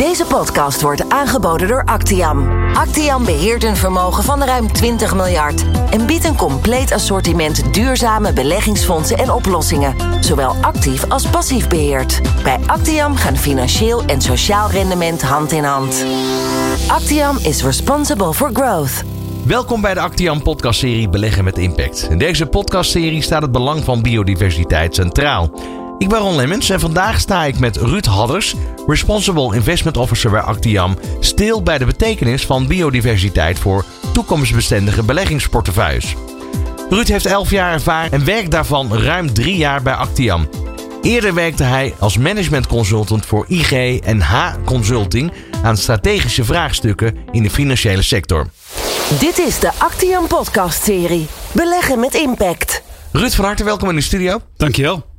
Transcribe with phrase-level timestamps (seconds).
[0.00, 2.66] Deze podcast wordt aangeboden door Actiam.
[2.74, 9.18] Actiam beheert een vermogen van ruim 20 miljard en biedt een compleet assortiment duurzame beleggingsfondsen
[9.18, 12.20] en oplossingen, zowel actief als passief beheerd.
[12.42, 16.04] Bij Actiam gaan financieel en sociaal rendement hand in hand.
[16.88, 19.02] Actiam is responsible for growth.
[19.44, 22.06] Welkom bij de Actiam podcastserie Beleggen met Impact.
[22.10, 25.50] In deze podcastserie staat het belang van biodiversiteit centraal.
[26.00, 28.54] Ik ben Ron Lemmens en vandaag sta ik met Ruud Hadders,
[28.86, 36.14] Responsible Investment Officer bij Actiam, stil bij de betekenis van biodiversiteit voor toekomstbestendige beleggingsportefeuilles.
[36.90, 40.48] Ruud heeft 11 jaar ervaring en werkt daarvan ruim 3 jaar bij Actiam.
[41.02, 47.42] Eerder werkte hij als management consultant voor IG en H Consulting aan strategische vraagstukken in
[47.42, 48.46] de financiële sector.
[49.18, 52.82] Dit is de Actiam podcast-serie Beleggen met Impact.
[53.12, 54.40] Ruud, van harte welkom in de studio.
[54.56, 55.09] Dankjewel.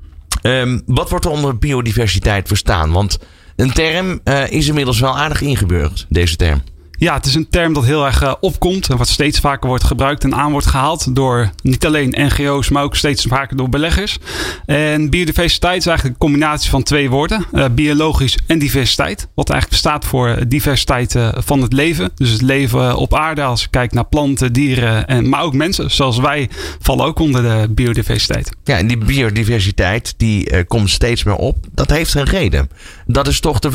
[0.41, 2.91] Um, wat wordt er onder biodiversiteit verstaan?
[2.91, 3.19] Want
[3.55, 6.61] een term uh, is inmiddels wel aardig ingeburgerd, deze term.
[7.01, 9.83] Ja, het is een term dat heel erg uh, opkomt en wat steeds vaker wordt
[9.83, 14.17] gebruikt en aan wordt gehaald door niet alleen NGO's, maar ook steeds vaker door beleggers.
[14.65, 19.27] En biodiversiteit is eigenlijk een combinatie van twee woorden: uh, biologisch en diversiteit.
[19.35, 22.11] Wat eigenlijk staat voor diversiteit uh, van het leven.
[22.15, 25.91] Dus het leven op aarde, als je kijkt naar planten, dieren, en, maar ook mensen,
[25.91, 28.51] zoals wij, vallen ook onder de biodiversiteit.
[28.63, 31.57] Ja, en die biodiversiteit die komt steeds meer op.
[31.71, 32.69] Dat heeft een reden.
[33.05, 33.71] Dat is toch de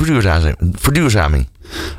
[0.72, 1.48] verduurzaming.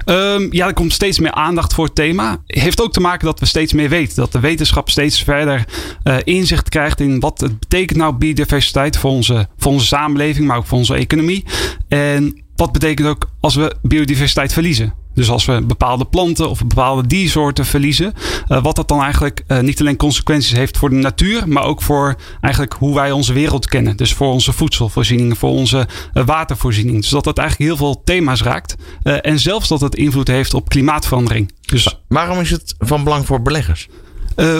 [0.05, 2.37] Um, ja, er komt steeds meer aandacht voor het thema.
[2.45, 4.15] Heeft ook te maken dat we steeds meer weten.
[4.15, 5.65] Dat de wetenschap steeds verder
[6.03, 10.57] uh, inzicht krijgt in wat het betekent nou biodiversiteit voor onze, voor onze samenleving, maar
[10.57, 11.45] ook voor onze economie.
[11.87, 14.93] En wat betekent ook als we biodiversiteit verliezen?
[15.17, 18.13] Dus als we bepaalde planten of bepaalde diersoorten verliezen,
[18.49, 21.81] uh, wat dat dan eigenlijk uh, niet alleen consequenties heeft voor de natuur, maar ook
[21.81, 23.97] voor eigenlijk hoe wij onze wereld kennen.
[23.97, 27.01] Dus voor onze voedselvoorzieningen, voor onze uh, watervoorziening.
[27.01, 28.75] Dus dat dat eigenlijk heel veel thema's raakt.
[29.03, 31.51] en zelfs dat het invloed heeft op klimaatverandering.
[31.61, 33.87] Dus, Waarom is het van belang voor beleggers?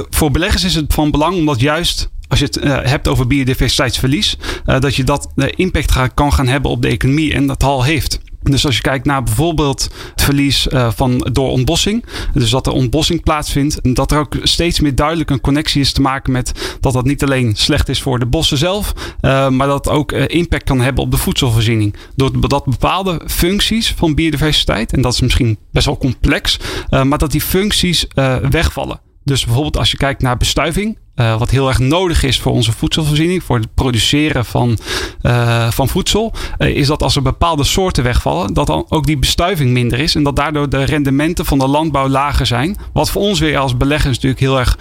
[0.10, 4.96] voor beleggers is het van belang omdat juist als je het hebt over biodiversiteitsverlies, dat
[4.96, 8.20] je dat impact kan gaan hebben op de economie en dat al heeft.
[8.52, 12.74] Dus als je kijkt naar bijvoorbeeld het verlies uh, van, door ontbossing, dus dat er
[12.74, 16.94] ontbossing plaatsvindt, dat er ook steeds meer duidelijk een connectie is te maken met dat
[16.94, 20.64] dat niet alleen slecht is voor de bossen zelf, uh, maar dat ook uh, impact
[20.64, 21.96] kan hebben op de voedselvoorziening.
[22.16, 26.60] Doordat bepaalde functies van biodiversiteit, en dat is misschien best wel complex,
[26.90, 28.08] maar dat die functies
[28.50, 29.07] wegvallen.
[29.28, 32.72] Dus bijvoorbeeld als je kijkt naar bestuiving, uh, wat heel erg nodig is voor onze
[32.72, 34.78] voedselvoorziening, voor het produceren van,
[35.22, 39.18] uh, van voedsel, uh, is dat als er bepaalde soorten wegvallen, dat dan ook die
[39.18, 42.78] bestuiving minder is en dat daardoor de rendementen van de landbouw lager zijn.
[42.94, 44.78] Wat voor ons weer als beleggers natuurlijk heel erg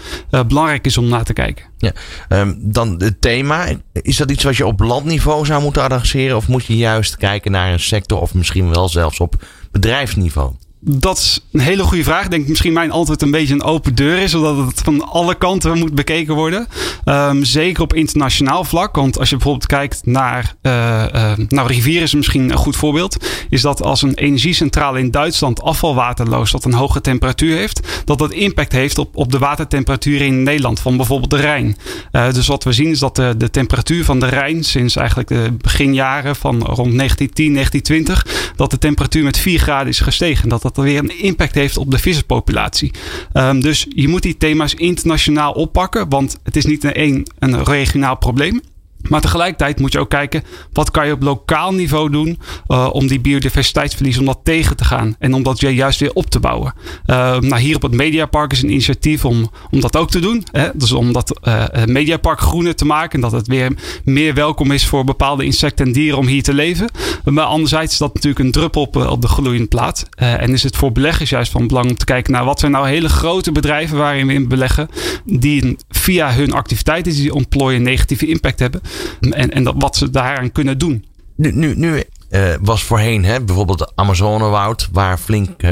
[0.47, 1.65] belangrijk is om naar te kijken.
[1.78, 1.93] Ja,
[2.28, 3.67] um, dan het thema.
[3.93, 7.51] Is dat iets wat je op landniveau zou moeten adresseren of moet je juist kijken
[7.51, 9.34] naar een sector of misschien wel zelfs op
[9.71, 10.53] bedrijfsniveau?
[10.89, 12.25] Dat is een hele goede vraag.
[12.25, 15.35] Ik denk misschien mijn antwoord een beetje een open deur is, zodat het van alle
[15.35, 16.67] kanten moet bekeken worden.
[17.05, 18.97] Um, zeker op internationaal vlak.
[18.97, 20.55] Want als je bijvoorbeeld kijkt naar.
[20.63, 20.73] Uh,
[21.15, 23.27] uh, nou, rivier is misschien een goed voorbeeld.
[23.49, 28.19] Is dat als een energiecentrale in Duitsland afvalwater loost dat een hoge temperatuur heeft, dat
[28.19, 31.77] dat impact heeft op, op de watertemperatuur in Nederland, van bijvoorbeeld de Rijn.
[32.13, 35.29] Uh, dus wat we zien is dat de, de temperatuur van de Rijn sinds eigenlijk
[35.29, 40.49] de beginjaren van rond 1910, 1920, dat de temperatuur met 4 graden is gestegen.
[40.49, 42.91] Dat dat dat weer een impact heeft op de visserspopulatie.
[43.33, 48.17] Um, dus je moet die thema's internationaal oppakken, want het is niet een, een regionaal
[48.17, 48.61] probleem.
[49.09, 50.43] Maar tegelijkertijd moet je ook kijken
[50.73, 52.39] wat kan je op lokaal niveau doen
[52.69, 56.31] uh, om die biodiversiteitsverlies om dat tegen te gaan en om dat juist weer op
[56.31, 56.75] te bouwen.
[57.07, 60.45] Uh, nou, hier op het Mediapark is een initiatief om, om dat ook te doen.
[60.51, 60.69] Hè?
[60.75, 63.73] Dus om dat uh, Mediapark groener te maken en dat het weer
[64.05, 66.91] meer welkom is voor bepaalde insecten en dieren om hier te leven.
[67.35, 70.09] Maar anderzijds is dat natuurlijk een druppel op, op de gloeiende plaat.
[70.17, 72.89] en is het voor beleggers juist van belang om te kijken naar wat zijn nou
[72.89, 74.89] hele grote bedrijven waarin we in beleggen,
[75.25, 78.81] die via hun activiteiten die ontplooien negatieve impact hebben.
[79.21, 81.05] En, en dat, wat ze daaraan kunnen doen.
[81.37, 85.63] Nu, nu, uh, was voorheen hè, bijvoorbeeld de Amazonewoud, waar flink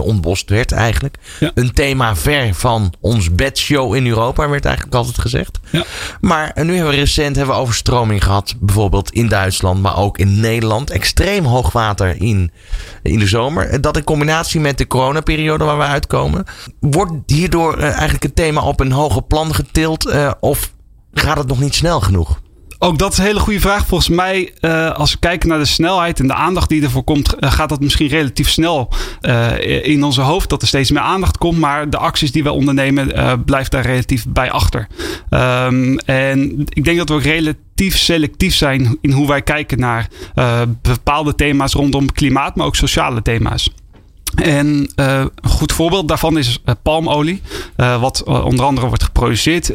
[0.00, 1.16] ontbost werd eigenlijk.
[1.40, 1.50] Ja.
[1.54, 5.60] Een thema ver van ons bedshow in Europa, werd eigenlijk altijd gezegd.
[5.70, 5.84] Ja.
[6.20, 10.40] Maar nu hebben we recent hebben we overstroming gehad, bijvoorbeeld in Duitsland, maar ook in
[10.40, 10.90] Nederland.
[10.90, 12.50] Extreem hoog water in,
[13.02, 13.80] in de zomer.
[13.80, 16.44] Dat in combinatie met de coronaperiode waar we uitkomen.
[16.80, 20.72] Wordt hierdoor eigenlijk het thema op een hoger plan getild of
[21.12, 22.40] gaat het nog niet snel genoeg?
[22.84, 23.86] Ook dat is een hele goede vraag.
[23.86, 27.34] Volgens mij, uh, als we kijken naar de snelheid en de aandacht die ervoor komt,
[27.40, 30.48] uh, gaat dat misschien relatief snel uh, in onze hoofd.
[30.50, 31.58] Dat er steeds meer aandacht komt.
[31.58, 34.86] Maar de acties die we ondernemen, blijft daar relatief bij achter.
[35.30, 40.08] Um, en ik denk dat we ook relatief selectief zijn in hoe wij kijken naar
[40.82, 43.70] bepaalde thema's rondom klimaat, maar ook sociale thema's.
[44.34, 47.42] En uh, een goed voorbeeld daarvan is uh, palmolie.
[47.76, 49.68] Uh, wat onder andere wordt geproduceerd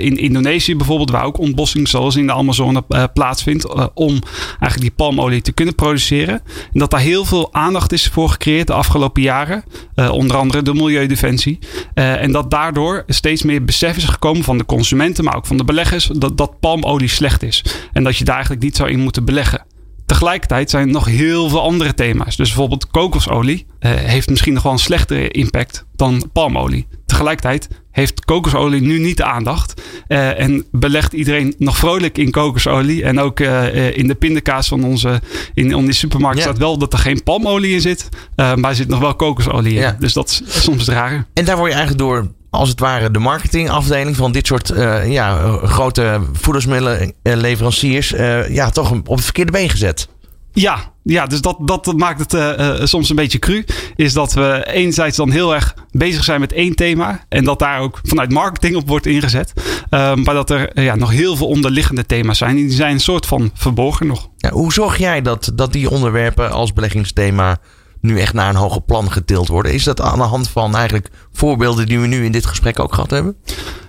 [0.00, 1.10] in Indonesië bijvoorbeeld.
[1.10, 3.92] Waar ook ontbossing zoals in de Amazone plaatsvindt.
[3.94, 4.18] om
[4.48, 6.42] eigenlijk die palmolie te kunnen produceren.
[6.72, 9.64] En dat daar heel veel aandacht is voor gecreëerd de afgelopen jaren.
[10.10, 11.58] onder andere de Milieudefensie.
[11.94, 15.24] en dat daardoor steeds meer besef is gekomen van de consumenten.
[15.24, 16.10] Maar ook van de beleggers.
[16.12, 17.64] Dat, dat palmolie slecht is.
[17.92, 19.73] En dat je daar eigenlijk niet zou in moeten beleggen.
[20.06, 22.36] Tegelijkertijd zijn er nog heel veel andere thema's.
[22.36, 26.86] Dus bijvoorbeeld kokosolie uh, heeft misschien nog wel een slechtere impact dan palmolie.
[27.06, 29.82] Tegelijkertijd heeft kokosolie nu niet de aandacht.
[30.08, 33.04] Uh, en belegt iedereen nog vrolijk in kokosolie.
[33.04, 35.20] En ook uh, in de pindakaas van onze
[35.54, 38.08] in onze supermarkt staat wel dat er geen palmolie in zit.
[38.36, 39.94] maar er zit nog wel kokosolie in.
[39.98, 41.26] Dus dat is soms raar.
[41.32, 45.12] En daar word je eigenlijk door als het ware de marketingafdeling van dit soort uh,
[45.12, 50.08] ja, grote voedingsmiddelenleveranciers uh, ja, toch op het verkeerde been gezet.
[50.52, 53.64] Ja, ja, dus dat, dat maakt het uh, soms een beetje cru.
[53.96, 57.24] Is dat we enerzijds dan heel erg bezig zijn met één thema.
[57.28, 59.52] En dat daar ook vanuit marketing op wordt ingezet.
[59.56, 62.56] Uh, maar dat er ja, nog heel veel onderliggende thema's zijn.
[62.56, 64.28] Die zijn een soort van verborgen nog.
[64.36, 67.58] Ja, hoe zorg jij dat, dat die onderwerpen als beleggingsthema
[68.04, 69.72] nu echt naar een hoger plan getild worden?
[69.72, 72.94] Is dat aan de hand van eigenlijk voorbeelden die we nu in dit gesprek ook
[72.94, 73.36] gehad hebben?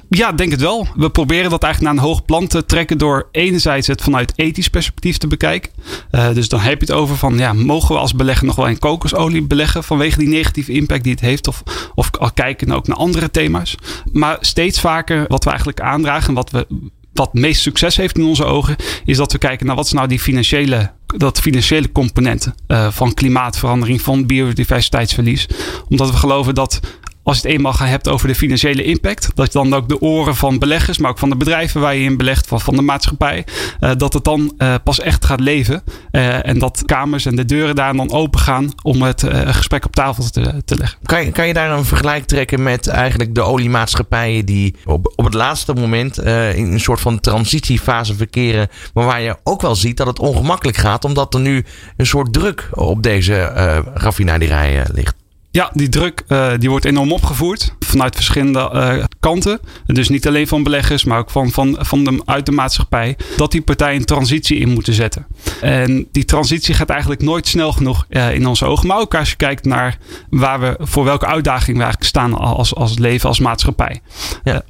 [0.10, 0.88] Ja, denk het wel.
[0.96, 4.68] We proberen dat eigenlijk naar een hoog plan te trekken door enerzijds het vanuit ethisch
[4.68, 5.72] perspectief te bekijken.
[6.12, 8.68] Uh, dus dan heb je het over van, ja, mogen we als belegger nog wel
[8.68, 11.48] in kokosolie beleggen vanwege die negatieve impact die het heeft?
[11.48, 11.64] Of,
[11.96, 13.76] of al kijken ook naar andere thema's.
[14.12, 16.68] Maar steeds vaker wat we eigenlijk aandragen, wat we
[17.16, 18.76] wat meest succes heeft in onze ogen,
[19.06, 23.14] is dat we kijken naar wat is nou die financiële, dat financiële componenten uh, van
[23.14, 25.48] klimaatverandering, van biodiversiteitsverlies.
[25.90, 26.80] Omdat we geloven dat
[27.26, 30.60] als je het eenmaal hebt over de financiële impact, dat dan ook de oren van
[30.60, 33.46] beleggers, maar ook van de bedrijven waar je in belegt, van, van de maatschappij,
[33.80, 35.84] uh, dat het dan uh, pas echt gaat leven.
[36.12, 39.96] Uh, en dat kamers en de deuren daar dan open gaan om het gesprek op
[39.96, 41.00] tafel te, te leggen.
[41.04, 45.26] Kan je, kan je daar een vergelijk trekken met eigenlijk de oliemaatschappijen die op, op
[45.26, 46.18] het laatste moment
[46.56, 50.78] in een soort van transitiefase verkeren, maar waar je ook wel ziet dat het ongemakkelijk
[50.78, 51.66] gaat, omdat er nu
[51.98, 53.52] een soort druk op deze
[53.94, 55.25] raffinaderijen ligt?
[55.56, 59.60] Ja, die druk uh, die wordt enorm opgevoerd vanuit verschillende uh, kanten.
[59.86, 63.18] Dus niet alleen van beleggers, maar ook van, van, van de, uit de maatschappij.
[63.38, 65.28] Dat die partijen een transitie in moeten zetten.
[65.62, 68.88] En die transitie gaat eigenlijk nooit snel genoeg uh, in onze ogen.
[68.88, 69.98] Maar ook als je kijkt naar
[70.30, 74.02] waar we, voor welke uitdaging we eigenlijk staan als, als leven, als maatschappij.
[74.44, 74.62] Ja.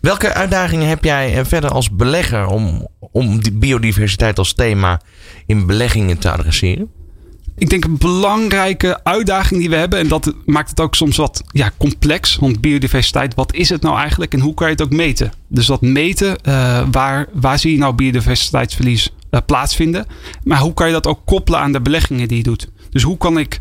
[0.00, 5.00] Welke uitdagingen heb jij verder als belegger om, om die biodiversiteit als thema
[5.46, 6.95] in beleggingen te adresseren?
[7.58, 9.98] Ik denk een belangrijke uitdaging die we hebben.
[9.98, 12.36] En dat maakt het ook soms wat ja, complex.
[12.36, 15.32] Want biodiversiteit, wat is het nou eigenlijk en hoe kan je het ook meten?
[15.48, 20.06] Dus dat meten, uh, waar, waar zie je nou biodiversiteitsverlies uh, plaatsvinden?
[20.44, 22.68] Maar hoe kan je dat ook koppelen aan de beleggingen die je doet?
[22.90, 23.60] Dus hoe kan ik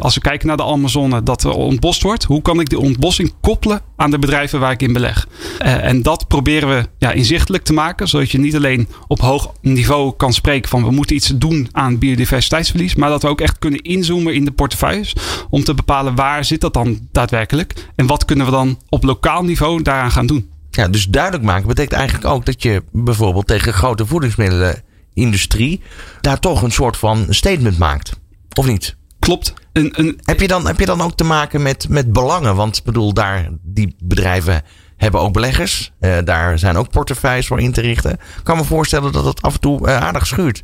[0.00, 2.24] als we kijken naar de Amazone, dat er ontbost wordt.
[2.24, 5.28] Hoe kan ik die ontbossing koppelen aan de bedrijven waar ik in beleg?
[5.62, 8.08] Uh, en dat proberen we ja, inzichtelijk te maken.
[8.08, 11.98] Zodat je niet alleen op hoog niveau kan spreken van we moeten iets doen aan
[11.98, 12.94] biodiversiteitsverlies.
[12.94, 15.12] Maar dat we ook echt kunnen inzoomen in de portefeuilles.
[15.50, 17.74] Om te bepalen waar zit dat dan daadwerkelijk.
[17.94, 20.50] En wat kunnen we dan op lokaal niveau daaraan gaan doen.
[20.70, 25.80] Ja, dus duidelijk maken betekent eigenlijk ook dat je bijvoorbeeld tegen grote voedingsmiddelenindustrie
[26.20, 28.12] daar toch een soort van statement maakt.
[28.54, 28.96] Of niet?
[29.26, 29.54] Klopt.
[29.72, 32.56] Een, een, heb, je dan, heb je dan ook te maken met, met belangen?
[32.56, 34.62] Want ik bedoel, daar, die bedrijven
[34.96, 35.92] hebben ook beleggers.
[36.00, 38.12] Uh, daar zijn ook portefeuilles voor in te richten.
[38.12, 40.62] Ik kan me voorstellen dat het af en toe uh, aardig schuurt.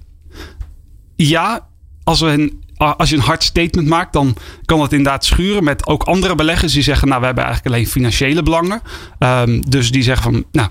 [1.16, 1.68] Ja,
[2.04, 5.86] als, we een, als je een hard statement maakt, dan kan het inderdaad schuren met
[5.86, 8.80] ook andere beleggers die zeggen: Nou, we hebben eigenlijk alleen financiële belangen.
[9.18, 10.68] Um, dus die zeggen van: Nou,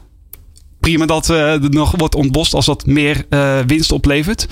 [0.80, 3.26] prima dat uh, er nog wordt ontbost als dat meer
[3.66, 4.48] winst oplevert.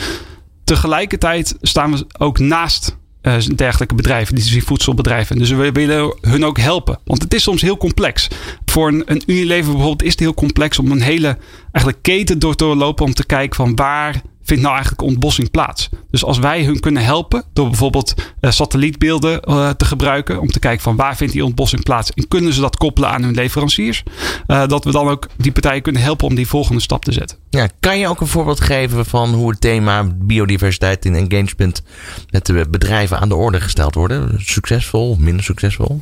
[0.64, 5.38] Tegelijkertijd staan we ook naast uh, dergelijke bedrijven, die voedselbedrijven.
[5.38, 7.00] Dus we willen hun ook helpen.
[7.06, 8.28] Want het is soms heel complex.
[8.66, 11.38] Voor een, een Unilever bijvoorbeeld is het heel complex om een hele
[11.72, 15.90] eigenlijk keten door te lopen om te kijken van waar vindt nou eigenlijk ontbossing plaats?
[16.12, 20.60] Dus als wij hun kunnen helpen door bijvoorbeeld uh, satellietbeelden uh, te gebruiken om te
[20.60, 24.04] kijken van waar vindt die ontbossing plaats en kunnen ze dat koppelen aan hun leveranciers,
[24.48, 27.38] uh, dat we dan ook die partijen kunnen helpen om die volgende stap te zetten.
[27.50, 31.84] Ja, kan je ook een voorbeeld geven van hoe het thema biodiversiteit en engagement
[32.30, 34.34] met de bedrijven aan de orde gesteld worden?
[34.38, 36.02] Succesvol, minder succesvol?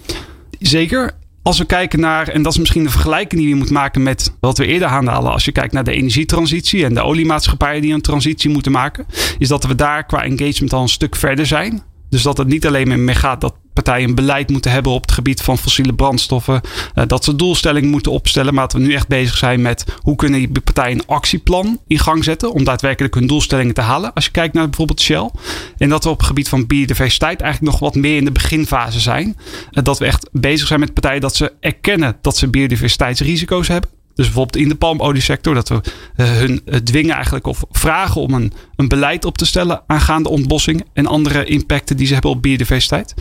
[0.60, 1.12] Zeker
[1.48, 4.34] als we kijken naar, en dat is misschien de vergelijking die je moet maken met
[4.40, 5.32] wat we eerder aanhalen.
[5.32, 9.06] Als je kijkt naar de energietransitie en de oliemaatschappijen die een transitie moeten maken.
[9.38, 11.84] Is dat we daar qua engagement al een stuk verder zijn.
[12.10, 15.12] Dus dat het niet alleen meer gaat dat partijen een beleid moeten hebben op het
[15.12, 16.62] gebied van fossiele brandstoffen.
[16.96, 18.54] Uh, dat ze doelstellingen moeten opstellen.
[18.54, 22.00] Maar dat we nu echt bezig zijn met hoe kunnen die partijen een actieplan in
[22.00, 22.54] gang zetten.
[22.54, 24.14] Om daadwerkelijk hun doelstellingen te halen.
[24.14, 25.30] Als je kijkt naar bijvoorbeeld Shell.
[25.78, 29.00] En dat we op het gebied van biodiversiteit eigenlijk nog wat meer in de beginfase
[29.00, 29.28] zijn.
[29.72, 33.97] Uh, dat we echt bezig zijn met partijen dat ze erkennen dat ze biodiversiteitsrisico's hebben.
[34.18, 38.34] Dus bijvoorbeeld in de palmoliesector, dat we uh, hun uh, dwingen eigenlijk of vragen om
[38.34, 42.42] een, een beleid op te stellen aangaande ontbossing en andere impacten die ze hebben op
[42.42, 43.14] biodiversiteit.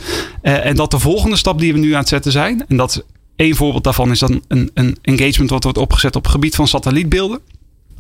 [0.43, 3.05] Uh, en dat de volgende stap die we nu aan het zetten zijn, en dat
[3.37, 7.41] één voorbeeld daarvan is dan een, een engagement wat wordt opgezet op gebied van satellietbeelden.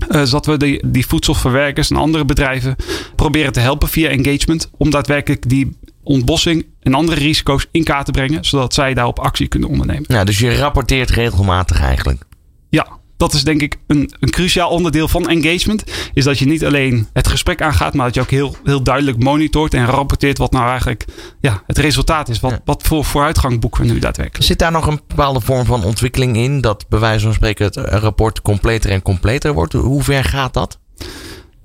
[0.08, 2.76] Uh, zodat we die, die voedselverwerkers en andere bedrijven
[3.16, 4.70] proberen te helpen via engagement.
[4.76, 8.44] Om daadwerkelijk die ontbossing en andere risico's in kaart te brengen.
[8.44, 10.04] Zodat zij daarop actie kunnen ondernemen.
[10.08, 12.24] Ja, dus je rapporteert regelmatig eigenlijk.
[12.68, 15.84] Ja, dat is denk ik een, een cruciaal onderdeel van engagement.
[16.12, 19.22] Is dat je niet alleen het gesprek aangaat, maar dat je ook heel, heel duidelijk
[19.22, 21.04] monitort en rapporteert wat nou eigenlijk
[21.40, 22.40] ja, het resultaat is.
[22.40, 22.60] Wat, ja.
[22.64, 24.44] wat voor vooruitgang boeken we nu daadwerkelijk.
[24.44, 26.60] Zit daar nog een bepaalde vorm van ontwikkeling in?
[26.60, 29.72] Dat bij wijze van spreken het rapport completer en completer wordt?
[29.72, 30.78] Hoe ver gaat dat?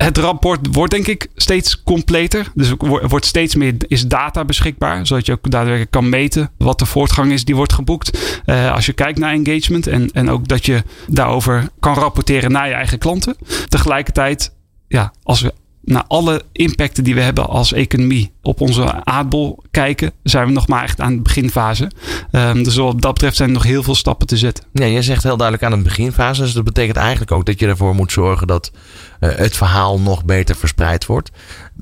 [0.04, 2.52] Het rapport wordt denk ik steeds completer.
[2.54, 5.08] Dus er wordt steeds meer is data beschikbaar.
[5.08, 8.42] Zodat je ook daadwerkelijk kan meten wat de voortgang is die wordt geboekt.
[8.46, 9.88] Uh, als je kijkt naar engagement.
[9.88, 13.36] En, en ook dat je daarover kan rapporteren naar je eigen klanten.
[13.68, 14.54] Tegelijkertijd,
[14.88, 20.12] ja, als we naar alle impacten die we hebben als economie op onze aardbol kijken,
[20.24, 21.92] zijn we nog maar echt aan de beginfase.
[22.32, 24.66] Um, dus wat dat betreft zijn er nog heel veel stappen te zetten.
[24.74, 26.42] Ja, jij zegt heel duidelijk aan de beginfase.
[26.42, 28.72] Dus dat betekent eigenlijk ook dat je ervoor moet zorgen dat
[29.20, 31.32] uh, het verhaal nog beter verspreid wordt.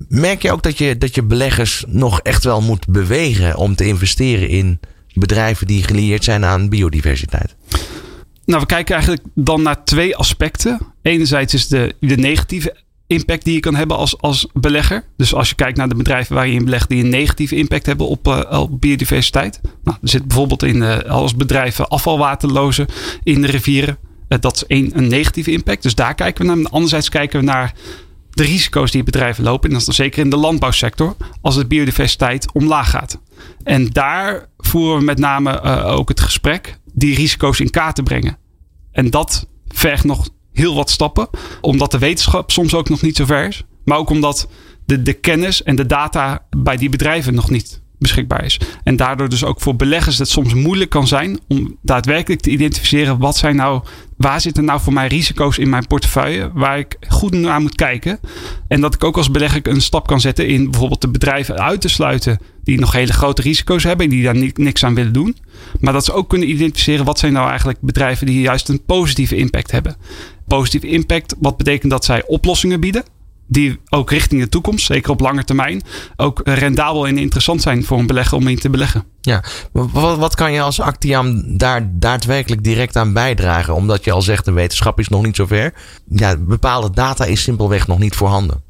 [0.07, 3.87] Merk je ook dat je, dat je beleggers nog echt wel moet bewegen om te
[3.87, 4.79] investeren in
[5.13, 7.55] bedrijven die gelieerd zijn aan biodiversiteit?
[8.45, 10.79] Nou, we kijken eigenlijk dan naar twee aspecten.
[11.01, 12.75] Enerzijds is de, de negatieve
[13.09, 15.03] impact die je kan hebben als, als belegger.
[15.17, 17.85] Dus als je kijkt naar de bedrijven waar je in belegt die een negatieve impact
[17.85, 19.61] hebben op, uh, op biodiversiteit.
[19.83, 22.87] Nou, er zit bijvoorbeeld in uh, als bedrijven afvalwaterlozen
[23.23, 23.97] in de rivieren.
[24.29, 25.83] Uh, dat is een, een negatieve impact.
[25.83, 26.71] Dus daar kijken we naar.
[26.71, 27.73] Anderzijds kijken we naar
[28.29, 29.63] de risico's die bedrijven lopen.
[29.63, 31.15] En dat is dan zeker in de landbouwsector.
[31.41, 33.21] Als de biodiversiteit omlaag gaat.
[33.63, 38.37] En daar voeren we met name ook het gesprek die risico's in kaart te brengen.
[38.91, 41.29] En dat vergt nog heel wat stappen.
[41.61, 43.63] Omdat de wetenschap soms ook nog niet zo ver is.
[43.83, 44.49] Maar ook omdat
[44.85, 48.59] de, de kennis en de data bij die bedrijven nog niet beschikbaar is.
[48.83, 53.17] En daardoor dus ook voor beleggers het soms moeilijk kan zijn om daadwerkelijk te identificeren
[53.17, 53.81] wat zijn nou,
[54.17, 58.19] waar zitten nou voor mij risico's in mijn portefeuille waar ik goed naar moet kijken.
[58.67, 61.81] En dat ik ook als belegger een stap kan zetten in bijvoorbeeld de bedrijven uit
[61.81, 65.37] te sluiten die nog hele grote risico's hebben en die daar niks aan willen doen.
[65.79, 69.35] Maar dat ze ook kunnen identificeren wat zijn nou eigenlijk bedrijven die juist een positieve
[69.35, 69.95] impact hebben.
[70.49, 73.03] Positieve impact, wat betekent dat zij oplossingen bieden
[73.49, 75.81] die ook richting de toekomst, zeker op lange termijn,
[76.15, 79.03] ook rendabel en interessant zijn voor een belegger om in te beleggen.
[79.21, 83.75] Ja, wat, wat kan je als Actiam daar daadwerkelijk direct aan bijdragen?
[83.75, 85.73] Omdat je al zegt, de wetenschap is nog niet zover.
[86.09, 88.63] Ja, bepaalde data is simpelweg nog niet voorhanden.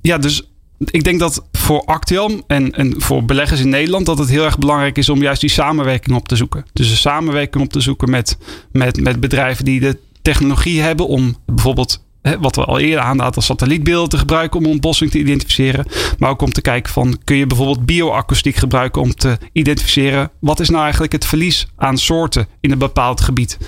[0.00, 4.28] Ja, dus ik denk dat voor Actiam en, en voor beleggers in Nederland dat het
[4.28, 6.64] heel erg belangrijk is om juist die samenwerking op te zoeken.
[6.72, 8.38] Dus een samenwerking op te zoeken met,
[8.72, 12.04] met, met bedrijven die de technologie hebben om bijvoorbeeld
[12.40, 15.86] wat we al eerder aanhaalden als satellietbeelden te gebruiken om ontbossing te identificeren.
[16.18, 20.60] Maar ook om te kijken van kun je bijvoorbeeld bioakoestiek gebruiken om te identificeren wat
[20.60, 23.58] is nou eigenlijk het verlies aan soorten in een bepaald gebied.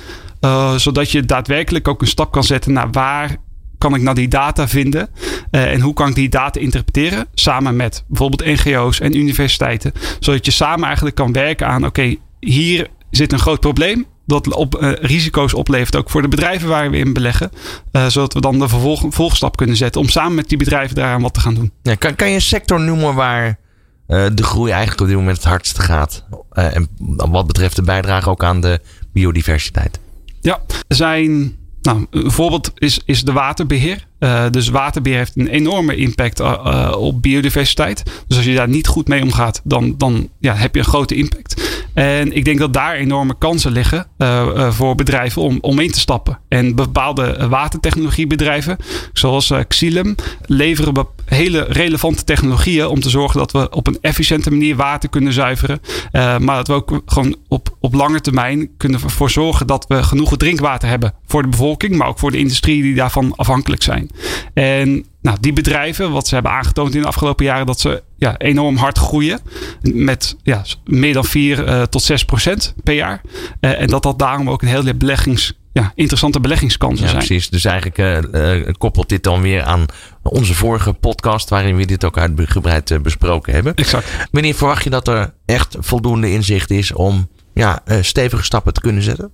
[0.40, 3.36] Uh, zodat je daadwerkelijk ook een stap kan zetten naar waar
[3.78, 5.08] kan ik nou die data vinden?
[5.50, 7.26] Uh, en hoe kan ik die data interpreteren?
[7.34, 9.92] Samen met bijvoorbeeld NGO's en universiteiten.
[10.20, 14.82] Zodat je samen eigenlijk kan werken aan: oké, hier zit een groot probleem dat op,
[14.82, 17.50] uh, risico's oplevert ook voor de bedrijven waar we in beleggen.
[17.92, 21.22] Uh, zodat we dan de vervolg, volgstap kunnen zetten om samen met die bedrijven daaraan
[21.22, 21.72] wat te gaan doen.
[21.82, 23.58] Ja, kan, kan je een sector noemen waar
[24.08, 26.24] uh, de groei eigenlijk op dit moment het hardste gaat?
[26.52, 26.88] en
[27.30, 28.80] wat betreft de bijdrage ook aan de
[29.12, 29.98] biodiversiteit?
[30.40, 34.06] Ja, zijn nou, een voorbeeld is, is de waterbeheer.
[34.18, 38.02] Uh, dus waterbeheer heeft een enorme impact uh, op biodiversiteit.
[38.26, 41.14] Dus als je daar niet goed mee omgaat, dan, dan ja, heb je een grote
[41.14, 41.57] impact.
[41.98, 44.06] En ik denk dat daar enorme kansen liggen
[44.70, 46.38] voor bedrijven om, om in te stappen.
[46.48, 48.76] En bepaalde watertechnologiebedrijven,
[49.12, 50.14] zoals Xylem,
[50.46, 50.94] leveren
[51.28, 55.80] hele relevante technologieën om te zorgen dat we op een efficiënte manier water kunnen zuiveren.
[56.12, 60.02] Uh, maar dat we ook gewoon op, op lange termijn kunnen ervoor zorgen dat we
[60.02, 64.10] genoeg drinkwater hebben voor de bevolking, maar ook voor de industrie die daarvan afhankelijk zijn.
[64.54, 68.36] En nou, die bedrijven, wat ze hebben aangetoond in de afgelopen jaren, dat ze ja,
[68.36, 69.40] enorm hard groeien.
[69.80, 73.20] Met ja, meer dan 4 uh, tot 6 procent per jaar.
[73.60, 77.24] Uh, en dat dat daarom ook een hele beleggings ja, interessante beleggingskansen ja, zijn.
[77.24, 77.98] Precies, dus eigenlijk
[78.34, 79.86] uh, koppelt dit dan weer aan
[80.22, 83.74] onze vorige podcast, waarin we dit ook uitgebreid uh, besproken hebben.
[83.74, 84.06] Exact.
[84.30, 89.02] Wanneer verwacht je dat er echt voldoende inzicht is om ja, stevige stappen te kunnen
[89.02, 89.30] zetten?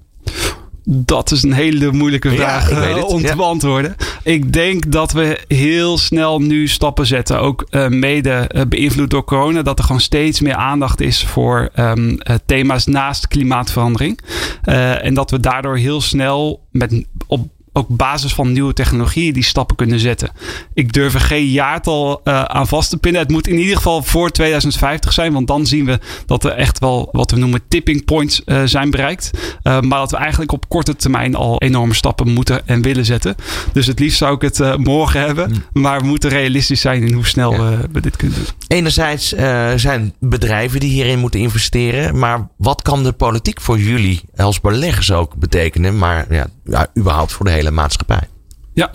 [0.86, 3.96] Dat is een hele moeilijke vraag ja, om te beantwoorden.
[4.22, 7.40] Ik denk dat we heel snel nu stappen zetten.
[7.40, 9.62] Ook uh, mede uh, beïnvloed door corona.
[9.62, 14.18] Dat er gewoon steeds meer aandacht is voor um, uh, thema's naast klimaatverandering.
[14.62, 19.76] en dat we daardoor heel snel met, op ook basis van nieuwe technologieën die stappen
[19.76, 20.30] kunnen zetten.
[20.74, 23.20] Ik durf er geen jaartal uh, aan vast te pinnen.
[23.20, 26.78] Het moet in ieder geval voor 2050 zijn, want dan zien we dat er echt
[26.78, 29.30] wel wat we noemen tipping points uh, zijn bereikt.
[29.34, 33.34] Uh, maar dat we eigenlijk op korte termijn al enorme stappen moeten en willen zetten.
[33.72, 35.82] Dus het liefst zou ik het morgen hebben, mm.
[35.82, 37.78] maar we moeten realistisch zijn in hoe snel ja.
[37.92, 38.46] we dit kunnen doen.
[38.68, 39.28] Enerzijds
[39.76, 45.12] zijn bedrijven die hierin moeten investeren, maar wat kan de politiek voor jullie als beleggers
[45.12, 48.28] ook betekenen, maar ja, ja überhaupt voor de hele maatschappij.
[48.72, 48.90] Ja,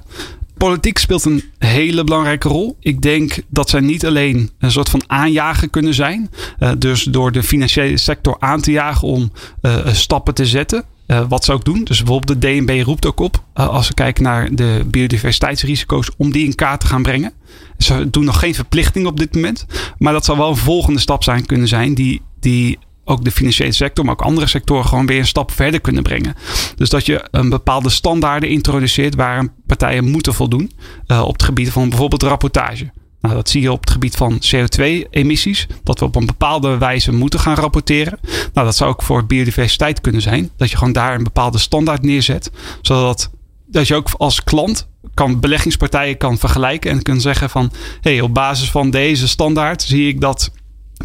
[0.59, 2.77] politiek speelt een hele belangrijke rol.
[2.79, 6.29] Ik denk dat zij niet alleen een soort van aanjager kunnen zijn.
[6.59, 10.83] Uh, dus door de financiële sector aan te jagen om uh, stappen te zetten.
[11.07, 11.83] Uh, wat ze ook doen.
[11.83, 13.43] Dus bijvoorbeeld de DNB roept ook op.
[13.53, 16.09] als we kijken naar de biodiversiteitsrisico's.
[16.17, 17.33] Om die in kaart te gaan brengen.
[17.77, 19.65] Ze doen nog geen verplichting op dit moment.
[19.97, 21.93] Maar dat zal wel een volgende stap zijn kunnen zijn.
[21.93, 25.81] Die, die ook de financiële sector, maar ook andere sectoren gewoon weer een stap verder
[25.81, 26.35] kunnen brengen.
[26.75, 30.71] Dus dat je een bepaalde standaarden introduceert waar partijen moeten voldoen
[31.07, 32.91] uh, op het gebied van bijvoorbeeld rapportage.
[33.21, 35.67] Nou, dat zie je op het gebied van CO2-emissies.
[35.83, 38.19] Dat we op een bepaalde wijze moeten gaan rapporteren.
[38.53, 40.51] Nou, dat zou ook voor biodiversiteit kunnen zijn.
[40.57, 42.51] Dat je gewoon daar een bepaalde standaard neerzet.
[42.81, 43.29] Zodat
[43.65, 47.71] dat je ook als klant kan beleggingspartijen kan vergelijken en kan zeggen van...
[48.01, 50.51] hey, op basis van deze standaard zie ik dat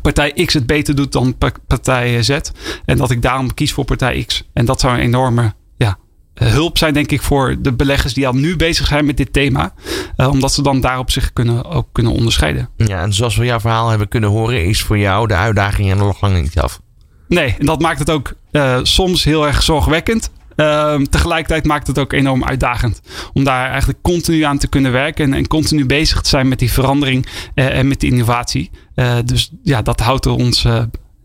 [0.03, 1.37] partij X het beter doet dan
[1.67, 2.39] partij Z.
[2.85, 4.49] En dat ik daarom kies voor partij X.
[4.53, 5.99] En dat zou een enorme ja,
[6.35, 9.75] hulp zijn, denk ik, voor de beleggers die al nu bezig zijn met dit thema.
[10.17, 12.69] Uh, omdat ze dan daarop zich kunnen, ook kunnen onderscheiden.
[12.77, 15.97] Ja, en zoals we jouw verhaal hebben kunnen horen, is voor jou de uitdaging er
[15.97, 16.81] nog lang niet af.
[17.29, 20.31] Nee, en dat maakt het ook uh, soms heel erg zorgwekkend.
[20.57, 23.01] Uh, tegelijkertijd maakt het ook enorm uitdagend.
[23.33, 25.25] Om daar eigenlijk continu aan te kunnen werken.
[25.25, 28.71] En, en continu bezig te zijn met die verandering uh, en met die innovatie.
[28.95, 30.67] Uh, dus ja, dat houdt ons,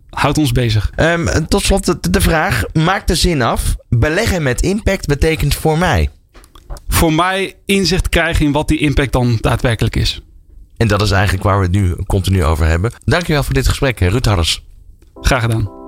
[0.09, 0.91] houdt ons bezig.
[0.97, 2.63] Um, tot slot de, de vraag.
[2.73, 3.75] Maak de zin af.
[3.89, 6.09] Beleggen met impact betekent voor mij?
[6.87, 10.21] Voor mij inzicht krijgen in wat die impact dan daadwerkelijk is.
[10.77, 12.91] En dat is eigenlijk waar we het nu continu over hebben.
[13.05, 14.63] Dankjewel voor dit gesprek, Ruud Harris.
[15.21, 15.78] Graag gedaan.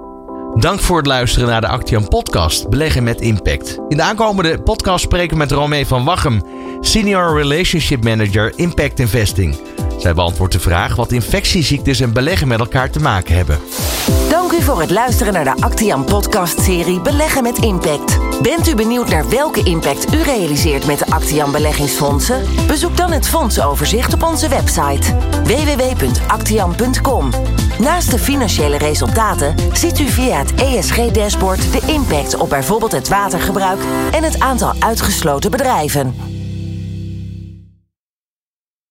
[0.56, 3.80] Dank voor het luisteren naar de Actian podcast Beleggen met Impact.
[3.88, 6.42] In de aankomende podcast spreken we met Romee van Wachem,
[6.80, 9.60] Senior Relationship Manager Impact Investing.
[9.98, 13.60] Zij beantwoordt de vraag wat infectieziektes en beleggen met elkaar te maken hebben.
[14.30, 18.31] Dank u voor het luisteren naar de Actian podcast-serie Beleggen met Impact.
[18.42, 22.42] Bent u benieuwd naar welke impact u realiseert met de Actian beleggingsfondsen?
[22.68, 27.30] Bezoek dan het fondsoverzicht op onze website www.actian.com.
[27.80, 33.80] Naast de financiële resultaten ziet u via het ESG-dashboard de impact op bijvoorbeeld het watergebruik
[34.12, 36.31] en het aantal uitgesloten bedrijven.